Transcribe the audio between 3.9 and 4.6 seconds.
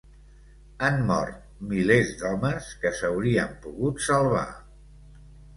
salvar.